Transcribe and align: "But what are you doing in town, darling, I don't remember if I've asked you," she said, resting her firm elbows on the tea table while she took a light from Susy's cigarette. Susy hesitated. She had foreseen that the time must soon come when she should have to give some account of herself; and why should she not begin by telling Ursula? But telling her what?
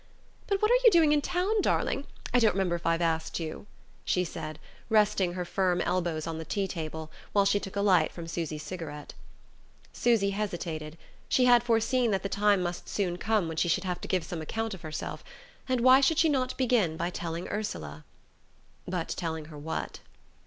"But 0.47 0.59
what 0.63 0.71
are 0.71 0.79
you 0.83 0.89
doing 0.89 1.11
in 1.11 1.21
town, 1.21 1.61
darling, 1.61 2.07
I 2.33 2.39
don't 2.39 2.55
remember 2.55 2.73
if 2.75 2.87
I've 2.87 3.03
asked 3.03 3.39
you," 3.39 3.67
she 4.03 4.23
said, 4.23 4.57
resting 4.89 5.33
her 5.33 5.45
firm 5.45 5.79
elbows 5.79 6.25
on 6.25 6.39
the 6.39 6.43
tea 6.43 6.67
table 6.67 7.11
while 7.33 7.45
she 7.45 7.59
took 7.59 7.75
a 7.75 7.81
light 7.81 8.11
from 8.11 8.25
Susy's 8.25 8.63
cigarette. 8.63 9.13
Susy 9.93 10.31
hesitated. 10.31 10.97
She 11.29 11.45
had 11.45 11.61
foreseen 11.61 12.09
that 12.09 12.23
the 12.23 12.29
time 12.29 12.63
must 12.63 12.89
soon 12.89 13.17
come 13.17 13.47
when 13.47 13.57
she 13.57 13.67
should 13.69 13.83
have 13.83 14.01
to 14.01 14.07
give 14.07 14.23
some 14.25 14.41
account 14.41 14.73
of 14.73 14.81
herself; 14.81 15.23
and 15.69 15.81
why 15.81 16.01
should 16.01 16.17
she 16.17 16.29
not 16.29 16.57
begin 16.57 16.97
by 16.97 17.11
telling 17.11 17.47
Ursula? 17.49 18.03
But 18.87 19.09
telling 19.09 19.45
her 19.53 19.57
what? 19.59 19.99